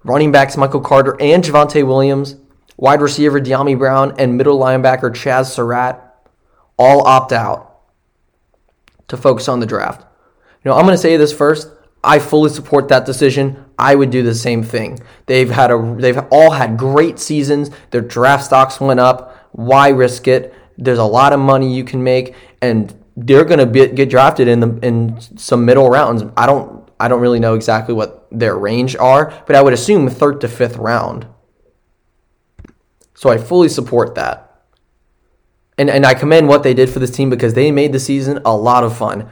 Running 0.04 0.30
backs 0.30 0.56
Michael 0.56 0.82
Carter 0.82 1.20
and 1.20 1.42
Javonte 1.42 1.84
Williams, 1.84 2.36
wide 2.76 3.02
receiver 3.02 3.40
Dyami 3.40 3.76
Brown, 3.76 4.14
and 4.20 4.36
middle 4.36 4.56
linebacker 4.56 5.10
Chaz 5.10 5.46
Surratt 5.46 6.30
all 6.78 7.04
opt 7.08 7.32
out 7.32 7.80
to 9.08 9.16
focus 9.16 9.48
on 9.48 9.58
the 9.58 9.66
draft. 9.66 10.02
You 10.64 10.70
know, 10.70 10.76
I'm 10.76 10.84
going 10.84 10.94
to 10.94 11.02
say 11.02 11.16
this 11.16 11.32
first. 11.32 11.72
I 12.02 12.18
fully 12.18 12.50
support 12.50 12.88
that 12.88 13.04
decision. 13.04 13.64
I 13.78 13.94
would 13.94 14.10
do 14.10 14.22
the 14.22 14.34
same 14.34 14.62
thing. 14.62 15.00
They've 15.26 15.50
had 15.50 15.70
a 15.70 15.96
they've 15.98 16.18
all 16.30 16.52
had 16.52 16.78
great 16.78 17.18
seasons. 17.18 17.70
Their 17.90 18.00
draft 18.00 18.44
stocks 18.44 18.80
went 18.80 19.00
up. 19.00 19.48
Why 19.52 19.88
risk 19.88 20.26
it? 20.26 20.54
There's 20.78 20.98
a 20.98 21.04
lot 21.04 21.32
of 21.32 21.40
money 21.40 21.74
you 21.74 21.84
can 21.84 22.02
make, 22.02 22.34
and 22.62 22.94
they're 23.16 23.44
going 23.44 23.58
to 23.58 23.88
get 23.88 24.08
drafted 24.08 24.48
in 24.48 24.60
the 24.60 24.78
in 24.82 25.20
some 25.36 25.64
middle 25.64 25.90
rounds. 25.90 26.24
I 26.36 26.46
don't 26.46 26.88
I 26.98 27.08
don't 27.08 27.20
really 27.20 27.40
know 27.40 27.54
exactly 27.54 27.94
what 27.94 28.26
their 28.30 28.56
range 28.56 28.96
are, 28.96 29.32
but 29.46 29.56
I 29.56 29.62
would 29.62 29.74
assume 29.74 30.08
third 30.08 30.40
to 30.40 30.48
fifth 30.48 30.76
round. 30.76 31.26
So 33.14 33.28
I 33.28 33.36
fully 33.36 33.68
support 33.68 34.14
that. 34.14 34.46
And 35.76 35.90
and 35.90 36.06
I 36.06 36.14
commend 36.14 36.48
what 36.48 36.62
they 36.62 36.72
did 36.72 36.88
for 36.88 36.98
this 36.98 37.10
team 37.10 37.28
because 37.28 37.52
they 37.52 37.70
made 37.70 37.92
the 37.92 38.00
season 38.00 38.40
a 38.44 38.56
lot 38.56 38.84
of 38.84 38.96
fun. 38.96 39.28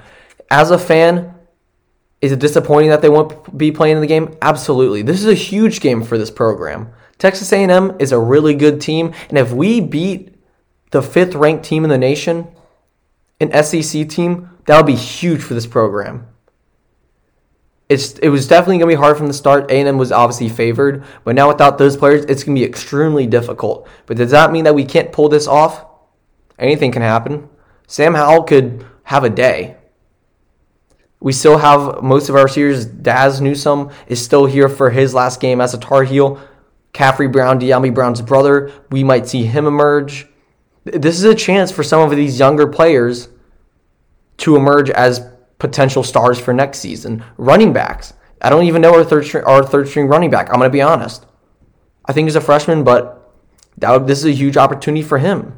As 0.51 0.71
a 0.71 0.79
fan, 0.79 1.35
is 2.21 2.33
it 2.33 2.41
disappointing 2.41 2.91
that 2.91 3.03
they 3.03 3.09
won't 3.09 3.57
be 3.57 3.71
playing 3.71 3.97
in 3.97 4.01
the 4.01 4.07
game? 4.07 4.37
Absolutely. 4.43 5.03
This 5.03 5.21
is 5.21 5.29
a 5.29 5.35
huge 5.35 5.81
game 5.81 6.03
for 6.03 6.19
this 6.19 6.31
program. 6.31 6.91
Texas 7.19 7.53
A&M 7.53 7.97
is 7.99 8.13
a 8.13 8.19
really 8.19 8.55
good 8.55 8.81
team, 8.81 9.13
and 9.29 9.39
if 9.39 9.53
we 9.53 9.81
beat 9.81 10.35
the 10.91 11.03
fifth 11.03 11.35
ranked 11.35 11.65
team 11.65 11.85
in 11.85 11.91
the 11.91 11.99
nation, 11.99 12.49
an 13.41 13.53
SEC 13.63 14.09
team, 14.09 14.51
that 14.67 14.77
would 14.77 14.87
be 14.87 14.95
huge 14.95 15.43
for 15.43 15.55
this 15.55 15.67
program. 15.67 16.27
It's 17.89 18.19
it 18.19 18.29
was 18.29 18.47
definitely 18.47 18.79
gonna 18.79 18.93
be 18.93 18.97
hard 18.97 19.17
from 19.17 19.29
the 19.29 19.33
start. 19.33 19.71
A&M 19.71 19.97
was 19.97 20.13
obviously 20.13 20.49
favored, 20.49 21.05
but 21.25 21.35
now 21.35 21.49
without 21.49 21.79
those 21.79 21.97
players, 21.97 22.25
it's 22.27 22.45
gonna 22.45 22.59
be 22.59 22.65
extremely 22.65 23.27
difficult. 23.27 23.89
But 24.07 24.19
does 24.19 24.31
that 24.33 24.53
mean 24.53 24.65
that 24.65 24.75
we 24.75 24.85
can't 24.85 25.11
pull 25.11 25.29
this 25.29 25.47
off? 25.47 25.87
Anything 26.59 26.93
can 26.93 27.03
happen. 27.03 27.49
Sam 27.87 28.15
Howell 28.15 28.43
could 28.43 28.85
have 29.05 29.25
a 29.25 29.31
day. 29.31 29.77
We 31.21 31.33
still 31.33 31.59
have 31.59 32.03
most 32.03 32.29
of 32.29 32.37
our 32.37 32.45
receivers. 32.45 32.85
Dazz 32.87 33.41
Newsome 33.41 33.91
is 34.07 34.23
still 34.23 34.47
here 34.47 34.69
for 34.69 34.91
his 34.91 35.15
last 35.15 35.41
game 35.41 35.61
as 35.61 35.75
a 35.75 35.79
Tar 35.79 36.05
Heel. 36.05 36.41
Khafre 36.95 37.31
Brown, 37.31 37.61
Dyami 37.61 37.93
Brown's 37.93 38.23
brother, 38.23 38.73
we 38.91 39.05
might 39.05 39.27
see 39.27 39.45
him 39.45 39.67
emerge. 39.67 40.27
This 40.85 41.17
is 41.17 41.25
a 41.25 41.35
chance 41.35 41.71
for 41.71 41.83
some 41.83 42.01
of 42.01 42.17
these 42.17 42.39
younger 42.39 42.67
players 42.67 43.29
to 44.39 44.57
emerge 44.57 44.91
as 44.91 45.27
potential 45.59 46.03
stars 46.03 46.39
for 46.39 46.55
next 46.55 46.79
season. 46.79 47.25
Running 47.37 47.73
backs. 47.73 48.15
I 48.41 48.49
don't 48.49 48.65
even 48.65 48.81
know 48.81 48.95
our 48.95 49.05
third 49.05 49.27
string, 49.27 49.45
our 49.45 49.65
third 49.65 49.89
string 49.89 50.07
running 50.07 50.31
back. 50.31 50.49
I'm 50.49 50.59
going 50.59 50.71
to 50.71 50.73
be 50.73 50.81
honest. 50.81 51.27
I 52.05 52.13
think 52.13 52.27
he's 52.27 52.37
a 52.37 52.41
freshman, 52.41 52.85
but 52.85 53.33
that, 53.77 54.07
this 54.07 54.21
is 54.21 54.27
a 54.27 54.33
huge 54.33 54.57
opportunity 54.57 55.03
for 55.03 55.19
him 55.19 55.58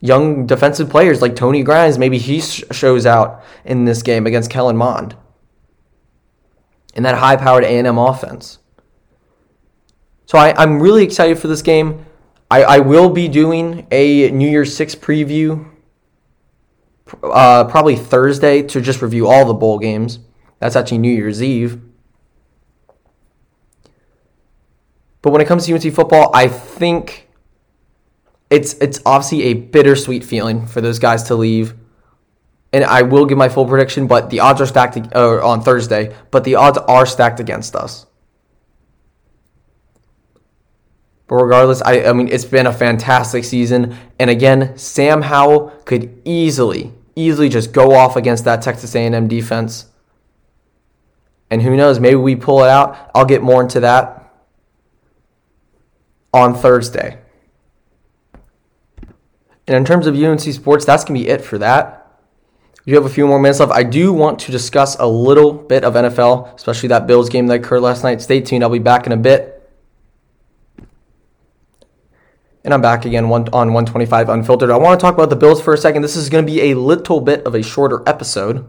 young 0.00 0.46
defensive 0.46 0.90
players 0.90 1.22
like 1.22 1.36
Tony 1.36 1.62
Grimes, 1.62 1.98
maybe 1.98 2.18
he 2.18 2.40
sh- 2.40 2.64
shows 2.70 3.06
out 3.06 3.42
in 3.64 3.84
this 3.84 4.02
game 4.02 4.26
against 4.26 4.50
Kellen 4.50 4.76
Mond 4.76 5.16
in 6.94 7.02
that 7.02 7.16
high-powered 7.16 7.64
A&M 7.64 7.98
offense. 7.98 8.58
So 10.26 10.38
I, 10.38 10.62
am 10.62 10.80
really 10.80 11.04
excited 11.04 11.38
for 11.38 11.48
this 11.48 11.62
game. 11.62 12.06
I, 12.50 12.62
I, 12.62 12.78
will 12.78 13.10
be 13.10 13.28
doing 13.28 13.86
a 13.90 14.30
New 14.30 14.48
Year's 14.48 14.74
Six 14.74 14.94
preview 14.94 15.68
uh, 17.22 17.64
probably 17.64 17.96
Thursday 17.96 18.62
to 18.62 18.80
just 18.80 19.02
review 19.02 19.28
all 19.28 19.44
the 19.44 19.54
bowl 19.54 19.78
games. 19.78 20.18
That's 20.58 20.74
actually 20.74 20.98
New 20.98 21.12
Year's 21.12 21.42
Eve. 21.42 21.80
But 25.22 25.32
when 25.32 25.40
it 25.40 25.46
comes 25.46 25.66
to 25.66 25.74
UNC 25.74 25.92
football, 25.92 26.30
I 26.34 26.48
think 26.48 27.25
it's 28.50 28.74
it's 28.74 29.00
obviously 29.04 29.44
a 29.44 29.54
bittersweet 29.54 30.24
feeling 30.24 30.66
for 30.66 30.80
those 30.80 30.98
guys 30.98 31.24
to 31.24 31.34
leave. 31.34 31.74
And 32.72 32.84
I 32.84 33.02
will 33.02 33.26
give 33.26 33.38
my 33.38 33.48
full 33.48 33.66
prediction, 33.66 34.06
but 34.06 34.28
the 34.30 34.40
odds 34.40 34.60
are 34.60 34.66
stacked 34.66 34.98
uh, 35.14 35.46
on 35.46 35.62
Thursday. 35.62 36.14
But 36.30 36.44
the 36.44 36.56
odds 36.56 36.78
are 36.78 37.06
stacked 37.06 37.40
against 37.40 37.74
us. 37.74 38.06
But 41.26 41.36
regardless, 41.36 41.82
I, 41.82 42.02
I 42.02 42.12
mean, 42.12 42.28
it's 42.28 42.44
been 42.44 42.66
a 42.66 42.72
fantastic 42.72 43.44
season. 43.44 43.96
And 44.18 44.30
again, 44.30 44.76
Sam 44.78 45.22
Howell 45.22 45.70
could 45.84 46.20
easily, 46.24 46.92
easily 47.16 47.48
just 47.48 47.72
go 47.72 47.94
off 47.94 48.14
against 48.14 48.44
that 48.44 48.62
Texas 48.62 48.94
A&M 48.94 49.26
defense. 49.26 49.86
And 51.50 51.62
who 51.62 51.76
knows, 51.76 51.98
maybe 51.98 52.16
we 52.16 52.36
pull 52.36 52.62
it 52.62 52.68
out. 52.68 53.10
I'll 53.14 53.24
get 53.24 53.42
more 53.42 53.62
into 53.62 53.80
that 53.80 54.32
on 56.32 56.54
Thursday. 56.54 57.18
And 59.66 59.76
in 59.76 59.84
terms 59.84 60.06
of 60.06 60.14
UNC 60.14 60.40
sports, 60.40 60.84
that's 60.84 61.04
going 61.04 61.18
to 61.20 61.24
be 61.24 61.30
it 61.30 61.40
for 61.40 61.58
that. 61.58 62.06
You 62.84 62.94
have 62.94 63.04
a 63.04 63.10
few 63.10 63.26
more 63.26 63.40
minutes 63.40 63.58
left. 63.58 63.72
I 63.72 63.82
do 63.82 64.12
want 64.12 64.38
to 64.40 64.52
discuss 64.52 64.96
a 65.00 65.06
little 65.06 65.52
bit 65.52 65.82
of 65.82 65.94
NFL, 65.94 66.54
especially 66.54 66.88
that 66.90 67.08
Bills 67.08 67.28
game 67.28 67.48
that 67.48 67.54
occurred 67.54 67.80
last 67.80 68.04
night. 68.04 68.22
Stay 68.22 68.40
tuned. 68.40 68.62
I'll 68.62 68.70
be 68.70 68.78
back 68.78 69.06
in 69.06 69.12
a 69.12 69.16
bit. 69.16 69.52
And 72.62 72.72
I'm 72.72 72.80
back 72.80 73.04
again 73.04 73.24
on 73.24 73.30
125 73.30 74.28
Unfiltered. 74.28 74.70
I 74.70 74.76
want 74.76 74.98
to 74.98 75.04
talk 75.04 75.14
about 75.14 75.30
the 75.30 75.36
Bills 75.36 75.60
for 75.60 75.74
a 75.74 75.78
second. 75.78 76.02
This 76.02 76.16
is 76.16 76.28
going 76.28 76.46
to 76.46 76.52
be 76.52 76.70
a 76.70 76.74
little 76.74 77.20
bit 77.20 77.44
of 77.44 77.56
a 77.56 77.62
shorter 77.62 78.02
episode. 78.08 78.66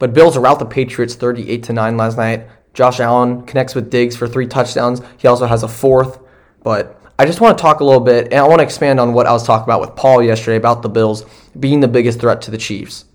But 0.00 0.14
Bills 0.14 0.36
are 0.36 0.46
out 0.46 0.58
the 0.58 0.66
Patriots 0.66 1.14
38 1.14 1.62
to 1.64 1.72
9 1.72 1.96
last 1.96 2.16
night. 2.16 2.46
Josh 2.74 3.00
Allen 3.00 3.46
connects 3.46 3.74
with 3.74 3.90
Diggs 3.90 4.16
for 4.16 4.28
three 4.28 4.46
touchdowns. 4.46 5.00
He 5.16 5.28
also 5.28 5.46
has 5.46 5.62
a 5.62 5.68
fourth. 5.68 6.20
But 6.62 6.97
I 7.18 7.26
just 7.26 7.40
want 7.40 7.58
to 7.58 7.62
talk 7.62 7.80
a 7.80 7.84
little 7.84 8.00
bit, 8.00 8.26
and 8.26 8.34
I 8.34 8.46
want 8.46 8.60
to 8.60 8.64
expand 8.64 9.00
on 9.00 9.12
what 9.12 9.26
I 9.26 9.32
was 9.32 9.44
talking 9.44 9.64
about 9.64 9.80
with 9.80 9.96
Paul 9.96 10.22
yesterday 10.22 10.56
about 10.56 10.82
the 10.82 10.88
Bills 10.88 11.24
being 11.58 11.80
the 11.80 11.88
biggest 11.88 12.20
threat 12.20 12.40
to 12.42 12.52
the 12.52 12.58
Chiefs. 12.58 13.06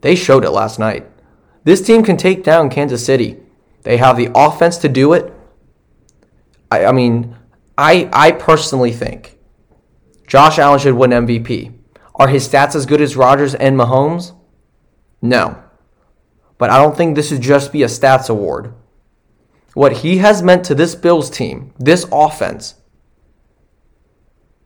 They 0.00 0.16
showed 0.16 0.44
it 0.44 0.50
last 0.50 0.78
night. 0.80 1.06
This 1.62 1.80
team 1.80 2.02
can 2.02 2.16
take 2.16 2.42
down 2.42 2.70
Kansas 2.70 3.06
City. 3.06 3.38
They 3.82 3.98
have 3.98 4.16
the 4.16 4.30
offense 4.34 4.78
to 4.78 4.88
do 4.88 5.12
it. 5.12 5.32
I, 6.70 6.86
I 6.86 6.92
mean, 6.92 7.36
I 7.78 8.08
I 8.12 8.32
personally 8.32 8.92
think 8.92 9.38
Josh 10.26 10.58
Allen 10.58 10.80
should 10.80 10.94
win 10.94 11.10
MVP. 11.10 11.72
Are 12.16 12.28
his 12.28 12.48
stats 12.48 12.74
as 12.74 12.86
good 12.86 13.00
as 13.00 13.16
Rodgers 13.16 13.54
and 13.54 13.76
Mahomes? 13.76 14.32
No. 15.22 15.62
But 16.58 16.70
I 16.70 16.78
don't 16.78 16.96
think 16.96 17.14
this 17.14 17.28
should 17.28 17.40
just 17.40 17.72
be 17.72 17.82
a 17.82 17.86
stats 17.86 18.28
award. 18.28 18.74
What 19.74 19.98
he 19.98 20.18
has 20.18 20.42
meant 20.42 20.64
to 20.66 20.74
this 20.74 20.94
Bills 20.94 21.30
team, 21.30 21.72
this 21.78 22.06
offense, 22.12 22.76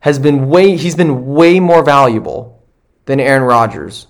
has 0.01 0.19
been 0.19 0.49
way 0.49 0.75
he's 0.75 0.95
been 0.95 1.27
way 1.27 1.59
more 1.59 1.83
valuable 1.83 2.63
than 3.05 3.19
Aaron 3.19 3.43
Rodgers 3.43 4.07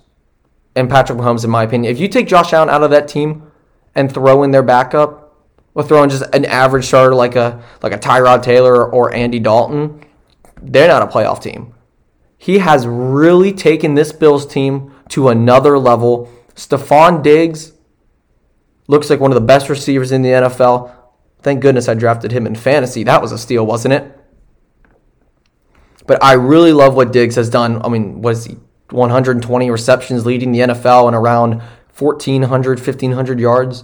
and 0.75 0.89
Patrick 0.89 1.17
Mahomes 1.17 1.43
in 1.43 1.49
my 1.49 1.63
opinion. 1.63 1.91
If 1.91 1.99
you 1.99 2.07
take 2.07 2.27
Josh 2.27 2.53
Allen 2.53 2.69
out 2.69 2.83
of 2.83 2.91
that 2.91 3.07
team 3.07 3.51
and 3.95 4.11
throw 4.11 4.43
in 4.43 4.51
their 4.51 4.63
backup, 4.63 5.29
or 5.73 5.83
throw 5.83 6.03
in 6.03 6.09
just 6.09 6.23
an 6.33 6.45
average 6.45 6.85
starter 6.85 7.15
like 7.15 7.35
a 7.35 7.63
like 7.81 7.93
a 7.93 7.97
Tyrod 7.97 8.43
Taylor 8.43 8.85
or 8.91 9.13
Andy 9.13 9.39
Dalton, 9.39 10.03
they're 10.61 10.87
not 10.87 11.01
a 11.01 11.07
playoff 11.07 11.41
team. 11.41 11.73
He 12.37 12.59
has 12.59 12.87
really 12.87 13.53
taken 13.53 13.95
this 13.95 14.11
Bills 14.11 14.45
team 14.45 14.93
to 15.09 15.29
another 15.29 15.77
level. 15.77 16.31
Stefon 16.55 17.23
Diggs 17.23 17.73
looks 18.87 19.09
like 19.09 19.19
one 19.19 19.31
of 19.31 19.35
the 19.35 19.41
best 19.41 19.69
receivers 19.69 20.11
in 20.11 20.21
the 20.21 20.29
NFL. 20.29 20.93
Thank 21.41 21.61
goodness 21.61 21.87
I 21.87 21.93
drafted 21.93 22.31
him 22.31 22.45
in 22.45 22.55
fantasy. 22.55 23.03
That 23.03 23.21
was 23.21 23.31
a 23.31 23.37
steal, 23.37 23.65
wasn't 23.65 23.93
it? 23.93 24.18
But 26.09 26.23
I 26.23 26.33
really 26.33 26.73
love 26.73 26.95
what 26.95 27.13
Diggs 27.13 27.35
has 27.35 27.51
done. 27.51 27.85
I 27.85 27.87
mean, 27.87 28.23
was 28.23 28.45
he 28.45 28.57
120 28.89 29.69
receptions 29.69 30.25
leading 30.25 30.51
the 30.51 30.61
NFL 30.61 31.05
and 31.05 31.15
around 31.15 31.61
1,400, 31.95 32.79
1,500 32.79 33.39
yards? 33.39 33.83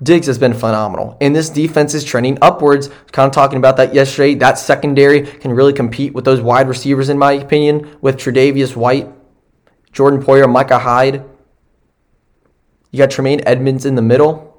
Diggs 0.00 0.28
has 0.28 0.38
been 0.38 0.54
phenomenal. 0.54 1.16
And 1.20 1.34
this 1.34 1.50
defense 1.50 1.92
is 1.92 2.04
trending 2.04 2.38
upwards. 2.40 2.88
Kind 3.10 3.26
of 3.26 3.32
talking 3.32 3.58
about 3.58 3.78
that 3.78 3.92
yesterday. 3.92 4.36
That 4.36 4.60
secondary 4.60 5.22
can 5.22 5.50
really 5.50 5.72
compete 5.72 6.14
with 6.14 6.24
those 6.24 6.40
wide 6.40 6.68
receivers, 6.68 7.08
in 7.08 7.18
my 7.18 7.32
opinion, 7.32 7.98
with 8.00 8.16
Tre'Davious 8.16 8.76
White, 8.76 9.08
Jordan 9.90 10.22
Poyer, 10.22 10.48
Micah 10.48 10.78
Hyde. 10.78 11.24
You 12.92 12.98
got 12.98 13.10
Tremaine 13.10 13.40
Edmunds 13.44 13.84
in 13.84 13.96
the 13.96 14.02
middle. 14.02 14.55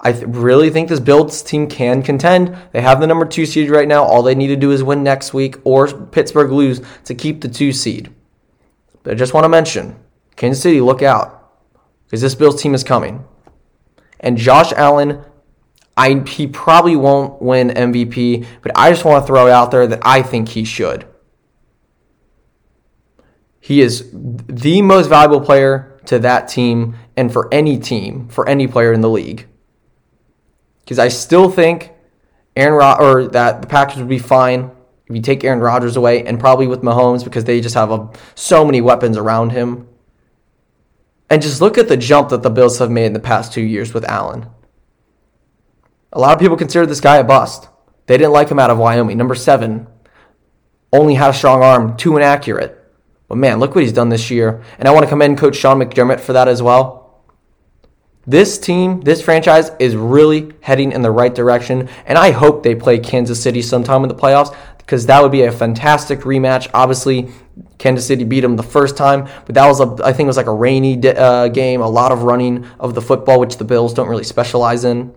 I 0.00 0.12
th- 0.12 0.24
really 0.26 0.70
think 0.70 0.88
this 0.88 1.00
Bills 1.00 1.42
team 1.42 1.68
can 1.68 2.02
contend. 2.02 2.56
They 2.72 2.82
have 2.82 3.00
the 3.00 3.06
number 3.06 3.24
two 3.24 3.46
seed 3.46 3.70
right 3.70 3.88
now. 3.88 4.04
All 4.04 4.22
they 4.22 4.34
need 4.34 4.48
to 4.48 4.56
do 4.56 4.70
is 4.70 4.82
win 4.82 5.02
next 5.02 5.32
week 5.32 5.56
or 5.64 5.88
Pittsburgh 5.88 6.52
lose 6.52 6.82
to 7.04 7.14
keep 7.14 7.40
the 7.40 7.48
two 7.48 7.72
seed. 7.72 8.12
But 9.02 9.12
I 9.12 9.14
just 9.14 9.32
want 9.32 9.44
to 9.44 9.48
mention 9.48 9.96
Kansas 10.36 10.62
City, 10.62 10.80
look 10.80 11.02
out 11.02 11.36
because 12.04 12.20
this 12.20 12.34
Bills 12.34 12.60
team 12.60 12.74
is 12.74 12.84
coming. 12.84 13.24
And 14.20 14.36
Josh 14.36 14.72
Allen, 14.72 15.22
I 15.96 16.22
he 16.26 16.46
probably 16.46 16.96
won't 16.96 17.40
win 17.40 17.70
MVP, 17.70 18.46
but 18.62 18.72
I 18.76 18.90
just 18.90 19.04
want 19.04 19.22
to 19.22 19.26
throw 19.26 19.48
out 19.48 19.70
there 19.70 19.86
that 19.86 20.00
I 20.02 20.22
think 20.22 20.50
he 20.50 20.64
should. 20.64 21.06
He 23.60 23.80
is 23.80 24.08
the 24.12 24.82
most 24.82 25.08
valuable 25.08 25.40
player 25.40 25.98
to 26.06 26.18
that 26.20 26.48
team 26.48 26.96
and 27.16 27.32
for 27.32 27.52
any 27.52 27.78
team, 27.78 28.28
for 28.28 28.48
any 28.48 28.68
player 28.68 28.92
in 28.92 29.00
the 29.00 29.10
league. 29.10 29.48
Because 30.86 31.00
I 31.00 31.08
still 31.08 31.50
think 31.50 31.90
Aaron 32.54 32.74
Rod- 32.74 33.02
or 33.02 33.26
that 33.26 33.60
the 33.60 33.66
Packers 33.66 33.98
would 33.98 34.08
be 34.08 34.20
fine 34.20 34.70
if 35.08 35.16
you 35.16 35.20
take 35.20 35.42
Aaron 35.42 35.58
Rodgers 35.58 35.96
away, 35.96 36.24
and 36.24 36.38
probably 36.38 36.68
with 36.68 36.82
Mahomes 36.82 37.24
because 37.24 37.44
they 37.44 37.60
just 37.60 37.74
have 37.74 37.90
a, 37.90 38.08
so 38.36 38.64
many 38.64 38.80
weapons 38.80 39.16
around 39.16 39.50
him. 39.50 39.88
And 41.28 41.42
just 41.42 41.60
look 41.60 41.76
at 41.76 41.88
the 41.88 41.96
jump 41.96 42.28
that 42.28 42.42
the 42.42 42.50
Bills 42.50 42.78
have 42.78 42.90
made 42.90 43.06
in 43.06 43.12
the 43.12 43.18
past 43.18 43.52
two 43.52 43.62
years 43.62 43.92
with 43.92 44.04
Allen. 44.04 44.46
A 46.12 46.20
lot 46.20 46.34
of 46.34 46.40
people 46.40 46.56
consider 46.56 46.86
this 46.86 47.00
guy 47.00 47.16
a 47.16 47.24
bust. 47.24 47.68
They 48.06 48.16
didn't 48.16 48.32
like 48.32 48.48
him 48.48 48.60
out 48.60 48.70
of 48.70 48.78
Wyoming. 48.78 49.18
Number 49.18 49.34
seven, 49.34 49.88
only 50.92 51.14
had 51.14 51.30
a 51.30 51.34
strong 51.34 51.62
arm, 51.62 51.96
too 51.96 52.16
inaccurate. 52.16 52.80
But 53.28 53.38
man, 53.38 53.58
look 53.58 53.74
what 53.74 53.82
he's 53.82 53.92
done 53.92 54.08
this 54.08 54.30
year. 54.30 54.62
And 54.78 54.88
I 54.88 54.92
want 54.92 55.04
to 55.04 55.10
commend 55.10 55.38
Coach 55.38 55.56
Sean 55.56 55.80
McDermott 55.80 56.20
for 56.20 56.32
that 56.32 56.46
as 56.46 56.62
well. 56.62 57.05
This 58.26 58.58
team, 58.58 59.02
this 59.02 59.22
franchise 59.22 59.70
is 59.78 59.94
really 59.94 60.52
heading 60.60 60.92
in 60.92 61.02
the 61.02 61.10
right 61.10 61.32
direction. 61.32 61.88
And 62.06 62.18
I 62.18 62.32
hope 62.32 62.62
they 62.62 62.74
play 62.74 62.98
Kansas 62.98 63.40
City 63.40 63.62
sometime 63.62 64.02
in 64.02 64.08
the 64.08 64.16
playoffs 64.16 64.54
because 64.78 65.06
that 65.06 65.22
would 65.22 65.32
be 65.32 65.42
a 65.42 65.52
fantastic 65.52 66.20
rematch. 66.20 66.68
Obviously, 66.74 67.28
Kansas 67.78 68.06
City 68.06 68.24
beat 68.24 68.40
them 68.40 68.56
the 68.56 68.62
first 68.62 68.96
time, 68.96 69.28
but 69.44 69.54
that 69.54 69.66
was 69.66 69.80
a 69.80 69.96
I 70.04 70.12
think 70.12 70.26
it 70.26 70.28
was 70.28 70.36
like 70.36 70.46
a 70.46 70.54
rainy 70.54 71.00
uh, 71.08 71.48
game, 71.48 71.80
a 71.80 71.88
lot 71.88 72.12
of 72.12 72.22
running 72.22 72.66
of 72.80 72.94
the 72.94 73.02
football, 73.02 73.38
which 73.38 73.58
the 73.58 73.64
Bills 73.64 73.94
don't 73.94 74.08
really 74.08 74.24
specialize 74.24 74.84
in. 74.84 75.14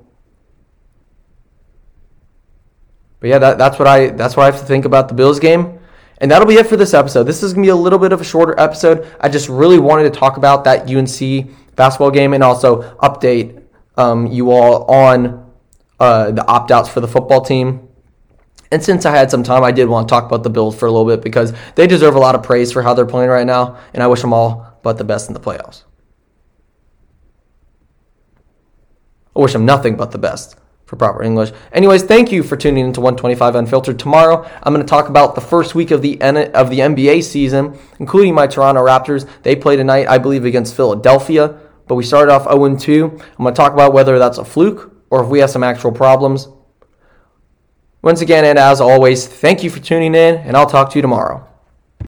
But 3.20 3.28
yeah, 3.28 3.40
that, 3.40 3.58
that's 3.58 3.78
what 3.78 3.88
I 3.88 4.08
that's 4.08 4.38
what 4.38 4.44
I 4.44 4.46
have 4.48 4.60
to 4.60 4.66
think 4.66 4.86
about 4.86 5.08
the 5.08 5.14
Bills 5.14 5.40
game. 5.40 5.80
And 6.22 6.30
that'll 6.30 6.48
be 6.48 6.56
it 6.56 6.68
for 6.68 6.76
this 6.76 6.94
episode. 6.94 7.24
This 7.24 7.44
is 7.44 7.54
gonna 7.54 7.66
be 7.66 7.70
a 7.70 7.76
little 7.76 8.00
bit 8.00 8.12
of 8.12 8.22
a 8.22 8.26
shorter 8.26 8.60
episode. 8.60 9.08
I 9.20 9.30
just 9.30 9.50
really 9.50 9.80
wanted 9.80 10.04
to 10.12 10.20
talk 10.20 10.38
about 10.38 10.64
that 10.66 10.90
UNC 10.90 11.50
basketball 11.80 12.12
game 12.12 12.34
and 12.34 12.44
also 12.44 12.82
update 12.98 13.64
um, 13.96 14.28
you 14.28 14.52
all 14.52 14.84
on 14.92 15.50
uh, 15.98 16.30
the 16.32 16.46
opt 16.46 16.72
outs 16.72 16.90
for 16.90 17.00
the 17.00 17.08
football 17.08 17.40
team. 17.40 17.88
And 18.70 18.84
since 18.84 19.06
I 19.06 19.12
had 19.16 19.32
some 19.32 19.44
time, 19.44 19.64
I 19.64 19.72
did 19.72 19.88
want 19.88 20.08
to 20.08 20.12
talk 20.12 20.26
about 20.26 20.44
the 20.44 20.50
Bills 20.50 20.78
for 20.78 20.88
a 20.88 20.92
little 20.92 21.08
bit 21.08 21.22
because 21.22 21.54
they 21.76 21.88
deserve 21.88 22.16
a 22.16 22.20
lot 22.20 22.36
of 22.36 22.44
praise 22.44 22.74
for 22.74 22.82
how 22.82 22.94
they're 22.94 23.06
playing 23.06 23.30
right 23.30 23.48
now, 23.48 23.80
and 23.94 24.04
I 24.04 24.08
wish 24.08 24.22
them 24.22 24.34
all 24.34 24.78
but 24.84 24.98
the 24.98 25.06
best 25.06 25.30
in 25.30 25.34
the 25.34 25.40
playoffs. 25.40 25.84
I 29.36 29.40
wish 29.40 29.54
them 29.54 29.66
nothing 29.66 29.96
but 29.96 30.12
the 30.12 30.18
best 30.18 30.58
for 30.86 30.98
proper 30.98 31.24
English. 31.24 31.52
Anyways, 31.72 32.04
thank 32.04 32.32
you 32.32 32.44
for 32.44 32.58
tuning 32.58 32.86
into 32.86 33.00
125 33.00 33.56
Unfiltered. 33.56 33.98
Tomorrow, 33.98 34.50
I'm 34.62 34.74
going 34.74 34.86
to 34.86 34.90
talk 34.90 35.08
about 35.08 35.36
the 35.36 35.42
first 35.42 35.76
week 35.76 35.92
of 35.92 36.02
the 36.02 36.22
N- 36.22 36.52
of 36.54 36.70
the 36.70 36.80
NBA 36.80 37.24
season, 37.24 37.80
including 38.00 38.34
my 38.34 38.48
Toronto 38.48 38.86
Raptors. 38.86 39.28
They 39.44 39.56
play 39.56 39.78
tonight, 39.78 40.08
I 40.08 40.18
believe, 40.18 40.46
against 40.46 40.76
Philadelphia, 40.76 41.58
but 41.90 41.96
we 41.96 42.04
started 42.04 42.32
off 42.32 42.46
0-2. 42.46 43.12
I'm 43.12 43.44
going 43.44 43.54
to 43.54 43.58
talk 43.58 43.74
about 43.74 43.94
whether 43.94 44.20
that's 44.20 44.38
a 44.38 44.46
fluke 44.46 44.94
or 45.10 45.24
if 45.24 45.30
we 45.30 45.40
have 45.40 45.50
some 45.50 45.64
actual 45.64 45.92
problems. 45.92 46.48
Once 48.04 48.22
again, 48.22 48.46
and 48.46 48.60
as 48.60 48.80
always, 48.80 49.28
thank 49.28 49.64
you 49.64 49.72
for 49.72 49.80
tuning 49.80 50.14
in, 50.14 50.36
and 50.36 50.56
I'll 50.56 50.70
talk 50.70 50.92
to 50.92 50.98
you 51.00 51.02
tomorrow. 51.02 51.49